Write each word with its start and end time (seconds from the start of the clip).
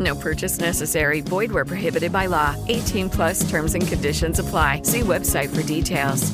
No 0.00 0.14
purchase 0.14 0.58
necessary. 0.58 1.20
Void 1.20 1.52
where 1.52 1.66
prohibited 1.66 2.12
by 2.12 2.26
law. 2.26 2.56
18 2.68 3.10
plus 3.10 3.48
terms 3.48 3.74
and 3.74 3.86
conditions 3.86 4.38
apply. 4.38 4.82
See 4.82 5.00
website 5.00 5.54
for 5.54 5.62
details. 5.62 6.32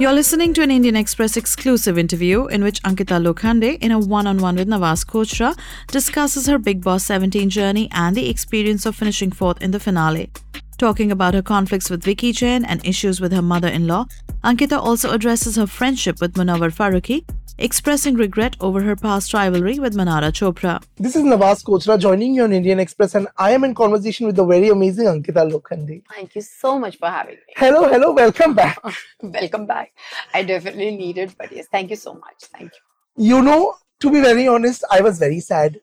You're 0.00 0.12
listening 0.12 0.52
to 0.54 0.62
an 0.62 0.72
Indian 0.72 0.96
Express 0.96 1.36
exclusive 1.36 1.96
interview 1.96 2.46
in 2.46 2.64
which 2.64 2.82
Ankita 2.82 3.22
Lokhande, 3.22 3.78
in 3.80 3.92
a 3.92 3.98
one 3.98 4.26
on 4.26 4.38
one 4.38 4.56
with 4.56 4.66
Nawaz 4.66 5.06
Kochra, 5.06 5.56
discusses 5.86 6.48
her 6.48 6.58
Big 6.58 6.82
Boss 6.82 7.04
17 7.04 7.48
journey 7.48 7.88
and 7.92 8.16
the 8.16 8.28
experience 8.28 8.86
of 8.86 8.96
finishing 8.96 9.30
fourth 9.30 9.62
in 9.62 9.70
the 9.70 9.78
finale. 9.78 10.32
Talking 10.78 11.12
about 11.12 11.34
her 11.34 11.42
conflicts 11.42 11.90
with 11.90 12.02
Vicky 12.02 12.32
Jain 12.32 12.64
and 12.64 12.84
issues 12.84 13.20
with 13.20 13.30
her 13.30 13.40
mother 13.40 13.68
in 13.68 13.86
law, 13.86 14.06
Ankita 14.42 14.76
also 14.76 15.12
addresses 15.12 15.54
her 15.54 15.68
friendship 15.68 16.20
with 16.20 16.34
Munawar 16.34 16.74
Faruqi, 16.74 17.24
expressing 17.58 18.16
regret 18.16 18.56
over 18.60 18.82
her 18.82 18.96
past 18.96 19.32
rivalry 19.32 19.78
with 19.78 19.94
Manara 19.94 20.32
Chopra. 20.32 20.82
This 20.96 21.14
is 21.14 21.22
Nawaz 21.22 21.64
Kochra 21.64 21.98
joining 21.98 22.34
you 22.34 22.42
on 22.44 22.52
Indian 22.52 22.80
Express, 22.80 23.14
and 23.14 23.28
I 23.38 23.52
am 23.52 23.64
in 23.64 23.74
conversation 23.74 24.26
with 24.26 24.36
the 24.36 24.44
very 24.44 24.68
amazing 24.70 25.06
Ankita 25.06 25.48
Lokhande. 25.50 26.02
Thank 26.12 26.34
you 26.34 26.42
so 26.42 26.78
much 26.78 26.98
for 26.98 27.06
having 27.08 27.36
me. 27.36 27.54
Hello, 27.56 27.88
hello, 27.88 28.12
welcome 28.12 28.54
back. 28.54 28.78
Welcome 29.22 29.66
back. 29.66 29.92
I 30.32 30.42
definitely 30.42 30.96
need 30.96 31.18
it, 31.18 31.34
but 31.38 31.52
yes, 31.52 31.66
thank 31.70 31.90
you 31.90 31.96
so 31.96 32.14
much. 32.14 32.44
Thank 32.56 32.72
you. 33.16 33.24
You 33.36 33.42
know, 33.42 33.74
to 34.00 34.10
be 34.10 34.20
very 34.20 34.48
honest, 34.48 34.84
I 34.90 35.00
was 35.00 35.18
very 35.18 35.40
sad 35.40 35.80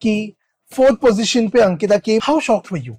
कि 0.00 0.34
fourth 0.70 1.00
position 1.00 1.50
पे 1.50 1.60
Ankita 1.60 2.02
came. 2.02 2.20
How 2.20 2.40
shocked 2.40 2.70
were 2.70 2.78
you? 2.78 2.98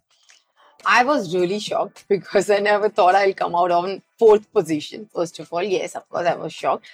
I 0.85 1.03
was 1.03 1.33
really 1.33 1.59
shocked 1.59 2.05
because 2.09 2.49
I 2.49 2.59
never 2.59 2.89
thought 2.89 3.15
I'll 3.15 3.33
come 3.33 3.55
out 3.55 3.71
on 3.71 4.01
fourth 4.17 4.51
position. 4.51 5.09
First 5.13 5.39
of 5.39 5.51
all, 5.51 5.63
yes, 5.63 5.95
of 5.95 6.07
course, 6.09 6.27
I 6.27 6.35
was 6.35 6.53
shocked. 6.53 6.85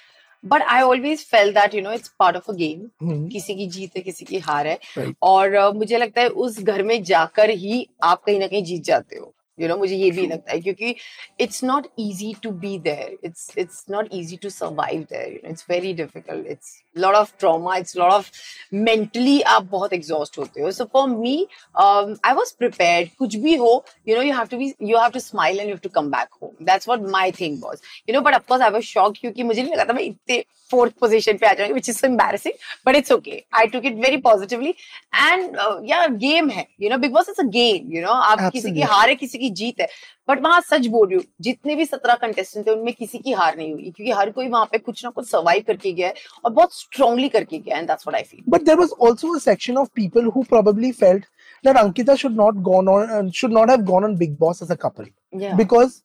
But 0.44 0.62
I 0.62 0.82
always 0.82 1.26
fell 1.26 1.52
that 1.52 1.74
you 1.74 1.80
know 1.80 1.92
it's 1.92 2.08
part 2.18 2.36
of 2.36 2.50
a 2.50 2.54
game 2.54 2.88
किसी 3.28 3.54
की 3.54 3.66
जीत 3.66 3.90
है 3.96 4.02
किसी 4.02 4.24
की 4.24 4.38
हार 4.38 4.66
है। 4.66 4.78
Right. 4.98 5.14
और 5.22 5.56
uh, 5.56 5.74
मुझे 5.74 5.98
लगता 5.98 6.20
है 6.20 6.28
उस 6.28 6.62
घर 6.62 6.82
में 6.82 7.02
जाकर 7.02 7.50
ही 7.50 7.88
आप 8.02 8.22
कहीं 8.22 8.40
ना 8.40 8.46
कहीं 8.46 8.64
जीत 8.64 8.82
जाते 8.82 9.16
हो। 9.16 9.34
यू 9.60 9.68
नो 9.68 9.76
मुझे 9.76 9.96
ये 9.96 10.10
भी 10.10 10.26
लगता 10.26 10.52
है 10.52 10.60
क्योंकि 10.60 10.94
it's 11.40 11.62
not 11.64 11.86
easy 11.98 12.34
to 12.42 12.50
be 12.64 12.78
there 12.78 13.16
it's 13.24 13.50
it's 13.58 13.84
not 13.90 14.08
easy 14.12 14.36
to 14.42 14.50
survive 14.50 15.02
there 15.10 15.32
you 15.32 15.38
know 15.44 15.50
it's 15.50 15.66
very 15.70 15.92
difficult 15.94 16.46
it's 16.50 16.78
lot 16.96 17.14
of 17.14 17.32
trauma 17.38 17.76
it's 17.76 17.96
lot 17.96 18.12
of 18.12 18.30
mentally 18.74 19.40
आप 19.54 19.68
बहुत 19.70 19.92
एग्जॉस्ट 19.92 20.38
होते 20.38 20.60
हो. 20.60 20.70
So 20.70 20.84
for 20.92 21.08
me 21.08 21.36
I 21.76 22.32
was 22.34 22.52
prepared 22.58 23.08
कुछ 23.18 23.36
भी 23.36 23.54
हो 23.56 23.72
you 24.08 24.16
know 24.16 24.22
you 24.22 24.34
have 24.36 24.46
to 24.50 24.58
be 24.58 24.72
you 24.82 24.98
have 24.98 25.10
to 25.10 25.20
smile 25.20 25.60
and 25.60 25.68
you 25.68 25.74
have 25.74 25.80
to 25.82 25.88
come 25.94 26.10
back 26.10 26.28
home 26.42 26.64
that's 26.66 26.88
what 26.88 27.10
my 27.10 27.30
thing 27.40 27.58
was 27.64 27.80
you 28.08 28.14
know 28.14 28.20
but 28.20 28.34
of 28.34 28.46
course 28.48 28.62
I 28.62 28.70
was 28.70 28.82
shock 28.84 29.14
क्योंकि 29.20 29.42
मुझे 29.42 29.62
नहीं 29.62 29.72
लगा 29.72 29.84
था 29.84 29.92
मैं 29.92 30.02
इतने 30.02 30.42
फोर्थ 30.70 30.92
पोजीशन 31.00 31.36
पे 31.36 31.46
आ 31.46 31.52
जाऊँगी 31.52 31.72
which 31.72 31.88
is 31.88 31.96
so 31.98 32.06
embarrassing 32.06 32.54
but 32.86 32.96
it's 32.96 33.12
okay 33.12 33.42
I 33.54 33.66
took 33.66 33.84
it 33.86 33.94
very 34.04 34.16
positively 34.26 34.70
and 34.70 35.56
या 35.90 36.06
गेम 36.24 36.50
है 36.50 36.66
you 36.82 36.90
know 36.90 36.98
Bigg 36.98 37.12
Boss 37.12 37.28
is 37.28 37.40
a 37.40 37.48
game 37.50 37.92
you 37.92 38.02
know 38.02 38.12
आप 38.12 38.50
किसी 38.52 38.72
की. 38.72 38.80
हार 38.82 39.08
है 39.08 39.14
किसी 39.14 39.38
की 39.38 39.49
जीत 39.60 39.80
है 39.80 39.88
बट 40.28 40.40
वहाँ 40.42 40.60
सच 40.70 40.86
बोल 40.86 41.06
रही 41.08 41.16
हूँ 41.16 41.24
जितने 41.40 41.76
भी 41.76 41.84
सत्रह 41.84 42.14
कंटेस्टेंट 42.22 42.66
थे 42.66 42.70
उनमें 42.70 42.92
किसी 42.94 43.18
की 43.18 43.32
हार 43.32 43.56
नहीं 43.56 43.72
हुई 43.72 43.90
क्योंकि 43.96 44.10
हर 44.20 44.30
कोई 44.30 44.48
वहाँ 44.48 44.68
पे 44.72 44.78
कुछ 44.78 45.04
ना 45.04 45.10
कुछ 45.10 45.30
सर्वाइव 45.30 45.64
करके 45.66 45.92
गया 45.92 46.08
है 46.08 46.14
और 46.44 46.52
बहुत 46.52 46.74
स्ट्रांगली 46.74 47.28
करके 47.28 47.58
गया 47.58 47.78
and 47.78 47.88
that's 47.88 48.06
what 48.08 48.16
I 48.16 48.22
feel 48.22 48.78
was 48.80 48.92
also 49.06 49.30
a 49.36 49.40
section 49.40 49.78
of 49.80 49.88
people 49.94 50.30
who 50.34 50.42
probably 50.50 50.90
felt 50.92 51.24
that 51.64 51.78
Ankita 51.80 52.14
should 52.20 52.36
not 52.36 52.62
gone 52.68 52.88
on 52.92 53.10
uh, 53.16 53.24
should 53.40 53.56
not 53.56 53.72
have 53.72 53.84
gone 53.90 54.06
on 54.08 54.14
Big 54.22 54.38
Boss 54.44 54.62
as 54.66 54.70
a 54.70 54.78
couple 54.84 55.10
yeah 55.42 55.56
because 55.56 55.98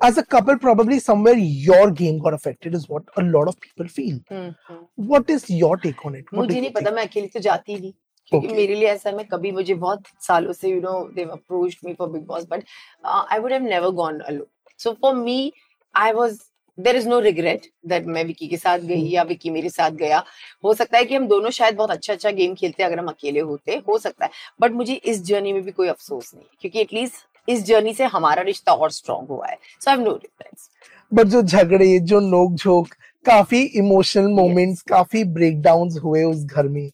as 0.00 0.18
a 0.18 0.22
couple 0.24 0.58
probably 0.58 0.98
somewhere 1.00 1.34
your 1.36 1.90
game 1.90 2.18
got 2.18 2.34
affected 2.34 2.74
is 2.74 2.88
what 2.88 3.02
a 3.16 3.22
lot 3.22 3.48
of 3.48 3.60
people 3.60 3.88
feel. 3.88 4.18
Hmm, 4.30 4.54
hmm. 4.68 5.08
What 5.08 5.30
is 5.30 5.48
your 5.50 5.76
take 5.76 6.04
on 6.06 6.14
it? 6.14 6.32
What 6.32 6.46
मुझे 6.46 6.60
नहीं 6.60 6.70
पता? 6.72 6.90
मैं 6.90 7.06
अकेली 7.06 7.26
तो 7.26 7.40
जाती 7.40 7.74
ही 7.74 7.80
नहीं 7.80 7.92
क्योंकि 8.30 8.46
Okay. 8.46 8.56
मेरे 8.56 8.74
लिए 8.74 8.88
ऐसा 8.88 9.12
मैं 9.12 9.26
कभी 9.26 9.50
मुझे 9.52 9.74
बहुत 9.76 10.02
सालों 10.22 10.52
से 10.52 10.70
you 10.70 10.80
know 10.80 10.98
they 11.14 11.22
approached 11.32 11.86
me 11.86 11.94
for 11.94 12.08
Bigg 12.08 12.26
Boss 12.26 12.46
but 12.50 12.64
I 13.06 13.38
would 13.38 13.52
have 13.52 13.62
never 13.64 13.90
gone 13.94 14.18
alone 14.20 14.46
so 14.80 14.92
for 15.02 15.14
me 15.14 15.52
I 15.94 16.12
was 16.12 16.38
there 16.78 16.96
is 16.96 17.08
no 17.08 17.18
regret 17.20 17.66
that 17.88 18.06
मैं 18.06 18.24
विकी 18.24 18.46
के 18.48 18.56
साथ 18.56 18.78
गई 18.80 19.00
Hmm. 19.00 19.12
या 19.12 19.22
विकी 19.22 19.50
मेरे 19.50 19.68
साथ 19.70 19.90
गया 19.92 20.22
हो 20.64 20.74
सकता 20.74 20.98
है 20.98 21.04
कि 21.04 21.14
हम 21.14 21.26
दोनों 21.28 21.50
शायद 21.50 21.76
बहुत 21.76 21.90
अच्छा 21.90 22.12
अच्छा 22.12 22.30
गेम 22.32 22.54
खेलते 22.54 22.82
अगर 22.82 22.98
हम 22.98 23.08
अकेले 23.08 23.40
होते 23.42 23.82
हो 23.88 23.98
सकता 23.98 24.24
है 24.24 24.30
बट 24.60 24.72
मुझे 24.72 24.94
इस 24.94 25.22
जर्नी 25.24 25.52
में 25.52 25.62
भी 25.62 25.72
कोई 25.72 25.88
अफसोस 25.88 26.30
नहीं 26.34 26.46
क्योंकि 26.60 26.80
एटलीस्ट 26.80 27.26
इस 27.48 27.64
जर्नी 27.64 27.94
से 27.94 28.04
हमारा 28.12 28.42
रिश्ता 28.42 28.72
और 28.74 28.90
स्ट्रांग 28.90 29.28
हुआ 29.28 29.46
है 29.46 29.58
so 29.80 29.90
I 29.90 29.96
no 29.96 30.10
regrets 30.12 30.70
but 31.12 31.26
जो 31.26 31.42
झगड़े 31.42 31.98
जो 32.00 32.20
नोक 32.20 32.54
झोंक 32.54 32.94
काफ़ी 33.26 33.62
इमोशनल 33.78 34.28
मोमेंट्स 34.32 34.80
yes. 34.80 34.88
काफ़ी 34.88 35.24
ब्रेकडाउन्स 35.32 35.98
हुए 36.02 36.24
उस 36.24 36.44
घर 36.44 36.68
में 36.68 36.88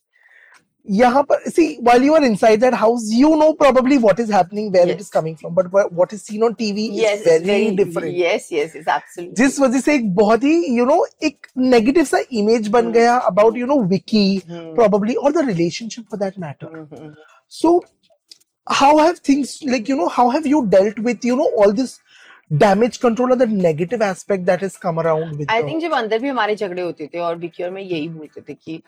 यहाँ 0.88 1.22
पर 1.22 1.50
see 1.50 1.66
while 1.82 2.02
you 2.04 2.14
are 2.14 2.24
inside 2.24 2.60
that 2.60 2.74
house 2.74 3.08
you 3.12 3.34
know 3.34 3.50
probably 3.52 3.96
what 3.98 4.20
is 4.20 4.32
happening 4.32 4.72
जिस 9.34 9.60
वजह 9.60 9.80
से 9.80 9.94
एक 9.94 10.14
बहुत 10.14 10.44
ही 10.44 10.76
यू 10.76 10.84
नो 10.84 11.06
एक 11.22 11.46
नेगेटिव 11.58 12.04
सा 12.04 12.18
इमेज 12.32 12.68
बन 12.68 12.84
hmm. 12.84 12.94
गया 12.94 13.16
about 13.16 13.56
you 13.56 13.66
know 13.66 13.80
Vicky 13.82 14.42
probably 14.48 15.14
और 15.14 15.32
the 15.32 15.46
relationship 15.46 16.04
for 16.10 16.20
that 16.20 16.38
matter 16.38 17.14
so 17.50 17.84
how 18.66 18.98
have 18.98 19.14
things 19.28 19.58
like 19.66 19.90
you 19.90 19.96
know 19.96 20.06
how 20.06 20.30
have 20.30 20.46
you 20.46 20.60
dealt 20.60 20.98
with 20.98 21.24
you 21.24 21.36
know 21.36 21.44
all 21.64 21.72
this 21.72 21.98
damage 22.52 22.96
control 22.96 23.32
of 23.32 23.38
the 23.38 23.48
negative 23.52 24.02
aspect 24.02 24.44
that 24.44 24.62
is 24.62 24.78
come 24.82 24.96
around 24.96 25.34
with 25.36 25.50
I 25.50 25.62
think 25.62 25.82
जब 25.82 25.92
अंदर 25.92 26.18
भी 26.18 26.28
हमारे 26.28 26.56
झगड़े 26.56 26.82
होते 26.82 27.06
थे 27.14 27.18
और 27.18 27.36
विकी 27.36 27.64
और 27.64 27.70
मैं 27.70 27.82
यही 27.82 28.08
बोलते 28.08 28.40
थे 28.40 28.54
कि 28.54 28.82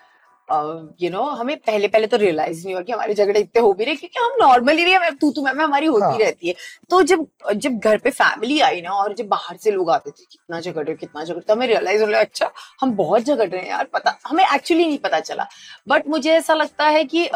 यू 0.49 1.11
नो 1.11 1.23
हमें 1.23 1.57
पहले 1.57 1.89
पहले 1.89 2.07
तो 2.07 2.17
रियलाइज़ 2.17 2.65
नहीं 2.65 2.75
हुआ 2.75 2.83
कि 2.83 2.93
हमारे 2.93 3.15
झगड़े 3.15 3.41
इतने 3.41 3.62
हो 3.62 3.73
भी 3.73 3.84
रहे 3.84 3.95
क्योंकि 3.95 4.19
हम 4.19 4.37
नॉर्मली 4.41 4.84
भी 4.84 5.11
तू 5.11 5.31
तू 5.31 5.43
मैं 5.43 5.53
मैं 5.53 5.65
हमारी 5.65 5.87
होती 5.87 6.05
हाँ। 6.05 6.19
रहती 6.19 6.49
है 6.49 6.55
तो 6.91 7.03
जब 7.03 7.27
जब 7.55 7.79
घर 7.79 7.99
पे 7.99 8.11
फैमिली 8.11 8.61
आई 8.61 8.81
ना 8.81 8.91
और 8.93 9.15
जब 9.15 9.29
बाहर 9.29 9.57
से 9.57 9.71
लोग 9.71 9.91
आते 9.91 10.11
थे 10.11 10.25
कितना 10.25 10.61
झगड़ 10.61 10.84
रहे 10.84 10.97
कितना 10.97 11.25
झगड़ 11.25 11.41
तो 11.41 11.55
हमें 11.55 11.67
रियलाइज़ 11.67 12.01
होने 12.01 12.12
लगा 12.12 12.21
अच्छा 12.21 12.51
हम 12.81 12.95
बहुत 12.97 13.23
झगड़ 13.23 13.49
रहे 13.49 13.61
हैं 13.61 13.69
यार 13.69 13.84
पता 13.84 14.19
हमें 14.27 14.45
एक्चुअली 14.45 14.87
नहीं 14.87 14.99
पता 14.99 15.21
चला 15.21 15.47
बट 15.89 16.09
मुझे 16.09 16.33
ऐसा 16.33 16.55
लगता 16.55 16.89
है 16.89 17.05
कि 17.05 17.27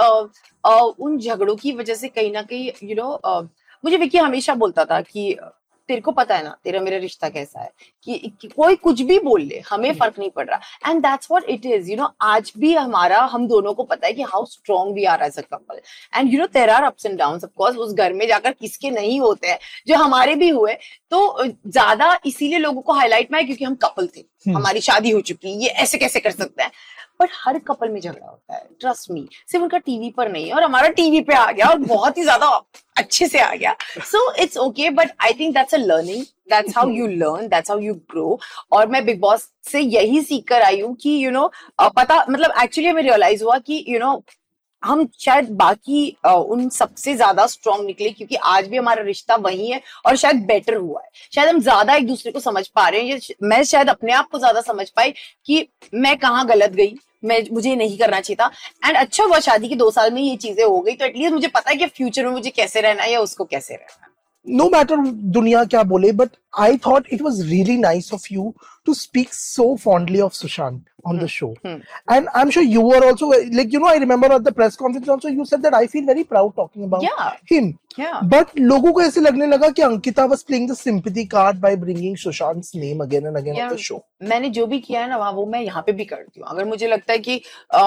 उन 1.01 1.19
झगड़ों 1.19 1.57
की 1.57 1.73
वजह 1.73 1.95
से 1.95 2.09
कहीं 2.09 2.33
ना 2.33 2.43
कहीं 2.43 2.71
यू 2.83 2.95
नो 2.95 3.49
मुझे 3.85 3.97
विकी 3.97 4.19
हमेशा 4.19 4.55
बोलता 4.55 4.85
था 4.85 5.01
कि 5.01 5.37
तेरे 5.91 6.01
को 6.01 6.13
पता 6.13 6.37
है 6.37 6.45
ना 6.45 6.57
तेरा 6.65 6.81
मेरा 6.81 6.97
रिश्ता 6.99 7.29
कैसा 7.29 7.61
है 7.61 7.71
कि, 8.07 8.33
कि 8.41 8.49
कोई 8.49 8.77
कुछ 8.79 9.01
भी 9.03 9.19
बोल 9.21 9.43
ले 9.43 9.63
हमें 9.71 9.93
फ़र्क 9.95 10.19
नहीं 10.19 10.31
पड़ 10.31 10.47
रहा। 10.47 10.91
And 10.91 11.01
that's 11.03 11.29
what 11.31 11.49
it 11.51 11.67
is 11.67 11.91
you 11.91 11.97
know 11.97 12.09
आज 12.23 12.53
भी 12.59 12.73
हमारा 12.75 13.21
हम 13.33 13.47
दोनों 13.49 13.73
को 13.75 13.85
पता 13.85 14.07
है 14.07 14.13
कि 14.13 14.23
how 14.25 14.45
strong 14.47 14.95
we 14.95 15.05
are 15.07 15.23
as 15.23 15.39
a 15.39 15.43
couple 15.43 15.81
and 16.15 16.33
you 16.33 16.39
know 16.41 16.47
there 16.55 16.71
are 16.71 16.85
ups 16.85 17.07
and 17.07 17.19
down 17.19 17.35
of 17.35 17.51
course 17.57 17.77
उस 17.79 17.95
घर 17.95 18.13
में 18.13 18.27
जाकर 18.29 18.53
किसके 18.53 18.91
नहीं 18.91 19.21
होते 19.21 19.49
हैं 19.49 19.59
जो 19.89 19.97
हमारे 19.97 20.35
भी 20.35 20.49
हुए। 20.51 20.77
तो 21.11 21.45
ज़्यादा 21.47 22.19
इसीलिए 22.27 22.59
लोगों 22.59 22.83
को 22.83 22.93
हाईलाइट 22.93 23.33
में 23.33 23.39
है 23.39 23.45
क्योंकि 23.45 23.65
हम 23.65 23.75
कपल 23.85 24.07
थे। 24.07 24.21
हम्म। 24.21 24.57
हमारी 24.57 24.81
शादी 24.81 25.11
हो 25.11 25.21
चुकी 25.23 25.51
है 25.51 25.63
ये 25.63 25.69
ऐसे 25.83 25.99
कैसे 25.99 26.21
कर 26.21 26.31
सकते 26.33 26.63
हैं? 26.63 26.71
बट 27.21 27.31
हर 27.35 27.59
कपल 27.69 27.89
में 27.89 28.01
झगड़ा 28.01 28.27
होता 28.27 28.55
है 28.55 28.67
ट्रस्ट 28.81 29.11
मी 29.11 29.29
सिर्फ़ 29.49 29.63
उनका 29.63 29.79
टीवी 29.79 30.11
पर 30.17 30.31
नहीं 30.33 30.47
है 30.47 30.55
और 30.55 30.63
हमारा 30.63 30.89
टीवी 30.99 31.21
पे 31.21 31.35
आ 31.35 31.51
गया 31.51 31.67
और 31.69 31.79
बहुत 31.79 32.19
ही 32.19 32.23
ज़्यादा 32.23 32.47
अच्छे 32.97 33.27
से 33.29 33.39
आ 33.41 33.55
गया. 33.55 33.75
So 34.01 34.33
it's 34.43 34.57
okay 34.59 34.91
but 34.91 35.11
I 35.25 35.33
think 35.39 35.55
that's 35.55 35.75
a 35.75 35.79
learning 35.79 36.25
that's 36.51 36.77
how 36.77 36.89
you 36.91 37.07
learn 37.07 37.47
that's 37.49 37.71
how 37.71 37.79
you 37.81 37.95
grow 38.11 38.39
और 38.73 38.87
मैं 38.89 39.05
बिग 39.07 39.21
बॉस 39.21 39.49
से 39.71 39.81
यही 39.81 40.23
सीख 40.23 40.45
कर 40.49 40.63
आई 40.63 40.81
हूँ 40.81 40.95
कि 40.97 41.11
यू 41.11 41.31
you 41.31 41.33
नो 41.33 41.41
know, 41.41 41.91
पता 41.97 42.25
मतलब 42.31 42.53
एक्चुअली 42.63 42.89
हमें 42.89 43.03
रियलाइज़ 43.03 43.45
हुआ 43.45 43.59
कि 43.59 43.85
यू 43.89 43.99
you 43.99 44.05
नो 44.05 44.23
हम 44.83 45.07
शायद 45.21 45.49
बाकी 45.57 46.17
उन 46.27 46.69
सबसे 46.69 47.15
ज़्यादा 47.15 47.47
स्ट्रांग 47.47 47.85
निकले 47.87 48.11
क्योंकि 48.11 48.37
आज 48.53 48.69
भी 48.69 48.77
हमारा 48.77 49.03
रिश्ता 49.05 49.37
वही 49.37 49.71
है 49.71 49.81
और 50.07 50.17
शायद 50.17 50.37
बेटर 50.47 50.75
हुआ 50.77 51.01
है. 51.01 51.09
शायद 51.35 51.49
हम 51.49 51.61
ज़्यादा 51.61 51.95
एक 51.95 52.07
दूसरे 52.07 52.33
को 52.33 52.41
समझ 52.41 52.67
पा 52.69 52.89
रहे 52.89 53.03
हैं. 53.03 53.19
मैं 53.43 53.63
शायद 53.65 53.91
अपने 53.91 54.13
आप 54.13 54.29
को 54.29 54.39
ज़्यादा 54.39 54.61
समझ 54.63 54.89
पाई 54.91 55.11
कि 55.47 55.67
मैं 55.95 56.17
कहाँ 56.19 56.47
गलत 56.49 56.71
गई. 56.73 56.97
मैं, 57.25 57.45
मुझे 57.53 57.75
नहीं 57.77 57.99
करना 57.99 58.21
चाहिए 58.21 58.37
था। 58.37 58.51
एंड 58.89 58.97
अच्छा 58.97 59.25
हुआ 59.25 59.39
शादी 59.41 59.69
के 59.69 59.77
दो 59.77 59.91
साल 59.91 60.11
में 60.11 60.23
ये 60.23 60.37
चीज़ें 60.37 60.65
हो 60.65 60.81
गई 60.81 60.95
तो 60.95 61.05
एटलीस्ट 61.05 61.33
मुझे 61.33 61.49
पता 61.49 61.71
है 61.71 61.77
कि 61.77 61.87
फ्यूचर 61.87 62.25
में 62.25 62.33
मुझे 62.33 62.51
कैसे 62.51 62.81
रहना 62.81 63.03
है 63.03 63.13
या 63.13 63.21
उसको 63.21 63.45
कैसे 63.45 63.75
रहना 63.75 64.05
है। 64.05 64.09
No 64.47 64.71
मैटर 64.73 64.97
दुनिया 65.33 65.65
क्या 65.65 65.83
बोले, 65.83 66.13
but 66.13 66.29
I 66.53 66.77
thought 66.77 67.07
it 67.11 67.21
was 67.23 67.49
really 67.51 67.77
nice 67.77 68.13
of 68.13 68.29
you 68.31 68.55
to 68.87 68.95
speak 68.95 69.33
so 69.33 69.77
fondly 69.77 70.21
of 70.21 70.33
Sushant 70.33 70.83
on 71.05 71.15
mm-hmm. 71.17 71.21
the 71.23 71.29
show 71.29 71.55
Mm-hmm. 71.65 71.81
and 72.15 72.29
I'm 72.35 72.51
sure 72.51 72.63
you 72.63 72.81
were 72.81 73.03
also 73.05 73.27
like 73.59 73.73
you 73.73 73.79
know 73.81 73.87
I 73.87 73.97
remember 73.97 74.33
at 74.33 74.45
the 74.45 74.53
press 74.53 74.77
conference 74.77 75.09
also 75.09 75.29
you 75.29 75.45
said 75.45 75.63
that 75.63 75.75
I 75.75 75.87
feel 75.87 76.05
very 76.07 76.25
proud 76.25 76.55
talking 76.57 76.85
about 76.85 77.03
Yeah. 77.03 77.33
him 77.53 77.79
Yeah. 77.99 78.21
but 78.33 78.51
लोगों 78.59 78.93
को 78.97 79.03
ऐसे 79.03 79.21
लगने 79.21 79.47
लगा 79.47 79.69
कि 79.77 79.83
Ankita 79.83 80.27
was 80.33 80.43
playing 80.51 80.67
the 80.73 80.77
sympathy 80.81 81.25
card 81.27 81.61
by 81.61 81.75
bringing 81.85 82.17
Sushant's 82.25 82.75
name 82.83 83.01
again 83.07 83.27
and 83.31 83.37
again 83.43 83.55
yeah, 83.57 83.69
on 83.71 83.77
the 83.77 83.83
show 83.87 84.01
मैंने 84.33 84.49
जो 84.59 84.67
भी 84.73 84.79
किया 84.81 85.01
है 85.03 85.09
ना 85.09 85.17
वहाँ 85.17 85.33
वो 85.33 85.45
मैं 85.55 85.61
यहाँ 85.63 85.83
पे 85.87 85.93
भी 86.01 86.05
करती 86.05 86.41
हूँ 86.41 86.49
अगर 86.51 86.65
मुझे 86.65 86.89
लगता 86.89 87.13
है 87.13 87.19
कि 87.19 87.37
अ, 87.37 87.81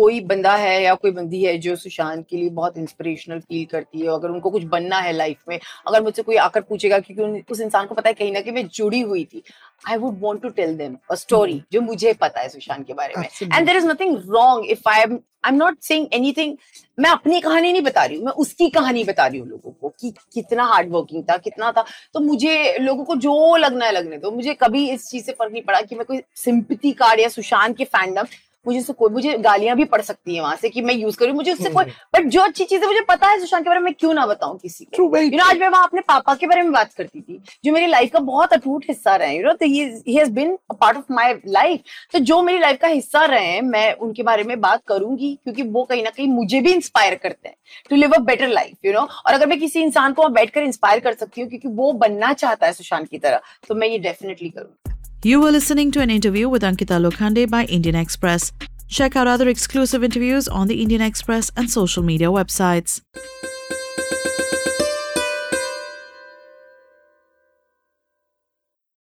कोई 0.00 0.20
बंदा 0.32 0.54
है 0.56 0.82
या 0.82 0.94
कोई 1.04 1.10
बंदी 1.20 1.42
है 1.44 1.56
जो 1.66 1.76
सुशांत 1.76 2.26
के 2.30 2.36
लिए 2.36 2.50
बहुत 2.60 2.76
इंस्पिरेशनल 2.78 3.40
फील 3.40 3.64
करती 3.72 4.00
है 4.00 4.08
अगर 4.14 4.28
उनको 4.30 4.50
कुछ 4.50 4.64
बनना 4.76 4.98
है 5.06 5.12
लाइफ 5.12 5.38
में 5.48 5.58
अगर 5.88 6.02
मुझसे 6.02 6.22
कोई 6.22 6.36
आकर 6.48 6.60
पूछेगा 6.70 6.98
क्योंकि 7.08 7.42
उस 7.52 7.60
इंसान 7.60 7.86
को 7.86 7.94
पता 7.94 8.07
है 8.08 8.14
कहीं 8.14 8.32
ना 8.32 8.40
कहीं 8.40 8.52
मैं 8.54 8.66
जुड़ी 8.68 9.00
हुई 9.02 9.24
थी। 9.24 9.42
I 9.88 9.96
would 9.96 10.18
want 10.20 10.42
to 10.42 10.48
tell 10.50 10.76
them 10.76 10.96
a 11.10 11.14
story 11.14 11.62
जो 11.72 11.80
मुझे 11.80 12.12
पता 12.20 12.40
है 12.40 12.48
सुशांत 12.48 12.86
के 12.86 12.94
बारे 12.94 13.14
में। 13.18 13.28
And 13.54 13.66
there 13.66 13.76
is 13.76 13.86
nothing 13.86 14.16
wrong 14.28 14.70
if 14.70 14.88
I 14.88 15.00
am 15.00 15.18
I 15.44 15.50
am 15.50 15.56
not 15.56 15.76
saying 15.82 16.06
anything 16.14 16.56
मैं 16.98 17.10
अपनी 17.10 17.40
कहानी 17.40 17.72
नहीं 17.72 17.82
बता 17.82 18.04
रही 18.04 18.16
हूँ 18.16 18.24
मैं 18.24 18.32
उसकी 18.44 18.68
कहानी 18.70 19.04
बता 19.04 19.26
रही 19.26 19.38
हूँ 19.38 19.48
लोगों 19.48 19.70
को 19.72 19.88
कि 20.00 20.12
कितना 20.34 20.64
हार्ड 20.64 20.90
वर्किंग 20.92 21.22
था 21.24 21.36
कितना 21.36 21.70
था। 21.72 21.84
तो 22.14 22.20
मुझे 22.20 22.76
लोगों 22.80 23.04
को 23.04 23.16
जो 23.16 23.56
लगना 23.56 23.86
है 23.86 23.92
लगने 23.92 24.18
दो। 24.18 24.30
मुझे 24.30 24.54
कभी 24.54 24.88
इस 24.90 25.08
चीज़ 25.10 25.24
से 25.24 25.32
फ़र्क 25.32 25.52
नहीं 25.52 25.62
पड़ा 25.62 25.80
कि 25.80 25.94
मैं 25.94 26.04
कोई 26.04 26.20
सिंपति 26.36 26.92
कार्ड 26.92 27.20
या 27.20 27.28
सुशांत 27.28 27.76
के 27.76 27.84
फैंडम 27.86 28.26
मुझे 28.68 28.78
उससे 28.78 28.92
कोई 28.92 29.10
मुझे 29.12 29.36
गालियाँ 29.40 29.76
भी 29.76 29.84
पड़ 29.86 30.00
सकती 30.02 30.34
है 30.34 30.40
वहाँ 30.42 30.56
से 30.56 30.68
कि 30.68 30.82
मैं 30.82 30.94
यूज़ 30.94 31.16
करूँ। 31.18 31.34
मुझे 31.34 31.52
उससे 31.52 31.68
कोई 31.70 31.84
बट 32.14 32.26
जो 32.28 32.40
अच्छी 32.42 32.64
चीज़ें 32.64 32.86
मुझे 32.86 33.00
पता 33.08 33.28
है 33.28 33.38
सुशांत 33.40 33.64
के 33.64 33.70
बारे 33.70 33.80
में 33.80 33.92
क्यों 33.94 34.12
ना 34.14 34.26
बताऊँ 34.26 34.58
किसी 34.58 34.84
को? 34.86 35.16
यू 35.18 35.30
नो 35.30 35.44
आज 35.44 35.58
मैं 35.58 35.68
वहाँ 35.68 35.84
अपने 35.84 36.00
पापा 36.08 36.34
के 36.34 36.46
बारे 36.46 36.62
में 36.62 36.72
बात 36.72 36.92
करती 36.92 37.20
थी 37.20 37.40
जो 37.64 37.72
मेरी 37.72 37.86
लाइफ 37.86 38.12
का 38.12 38.18
बहुत 38.20 38.52
अटूट 38.52 38.84
हिस्सा 38.88 39.14
रहे 39.16 39.36
यू 39.36 39.42
नो 39.44 39.52
तो 39.54 39.66
he 39.66 39.78
has 40.08 40.30
been 40.32 40.52
a 40.70 40.74
part 40.74 40.96
of 40.96 41.12
my 41.12 41.34
life 41.48 41.80
तो 42.12 42.18
जो 42.20 42.40
मेरी 42.42 42.58
लाइफ 42.58 42.80
का 42.82 42.88
हिस्सा 42.88 43.24
रहे 43.24 43.46
हैं 43.46 43.62
मैं 43.64 43.92
उनके 43.96 44.22
बारे 44.22 44.44
में 44.44 44.60
बात 44.60 44.82
करूँगी 44.88 45.34
क्योंकि 45.44 45.62
वो 45.62 45.84
कहीं 45.84 46.02
ना 46.04 46.10
कहीं 46.10 46.28
मुझे 46.28 46.60
भी 46.60 46.72
इंस्पायर 46.72 47.14
करते 47.14 47.48
हैं 47.48 47.56
to 47.90 47.96
live 47.96 48.12
a 48.12 48.18
better 48.24 48.48
life 48.48 48.84
you 48.84 48.92
know 48.92 49.00
और 49.00 49.32
अगर 49.32 49.46
मैं 49.46 49.58
किसी 49.60 49.82
इंसान 49.82 50.12
को 50.12 50.28
बैठकर 50.30 50.62
इंस्पायर 50.62 51.00
कर 51.00 51.14
सकती 51.14 51.40
हूँ 51.40 51.48
क्योंकि 51.50 51.68
वो 51.68 51.92
बनना 52.04 52.32
चाहता 52.34 52.66
है 52.66 52.72
सुशांत 52.72 53.08
की 53.08 53.18
तरह 53.18 53.40
तो 53.68 53.74
मैं 53.74 53.88
ये 53.88 53.98
डेफिनेटली 54.00 54.50
करूँगी। 54.50 54.96
You 55.24 55.40
were 55.40 55.50
listening 55.50 55.90
to 55.92 56.00
an 56.00 56.10
interview 56.10 56.48
with 56.48 56.62
Ankita 56.62 56.96
Lokhande 57.00 57.50
by 57.50 57.64
Indian 57.64 57.96
Express. 57.96 58.52
Check 58.86 59.16
out 59.16 59.26
other 59.26 59.48
exclusive 59.48 60.04
interviews 60.04 60.46
on 60.46 60.68
the 60.68 60.80
Indian 60.80 61.02
Express 61.02 61.50
and 61.56 61.68
social 61.68 62.04
media 62.04 62.28
websites. 62.28 63.00